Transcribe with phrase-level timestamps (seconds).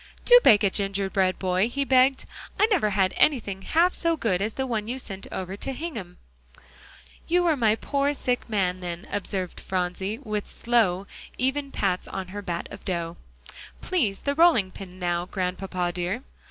[0.25, 2.25] "Do bake a gingerbread boy," he begged.
[2.59, 6.17] "I never had anything half so good as the one you sent over to Hingham."
[7.27, 11.05] "You were my poor sick man then," observed Phronsie, with slow,
[11.37, 13.15] even pats on her bit of dough.
[13.79, 16.23] "Please, the rolling pin now, Grandpapa dear."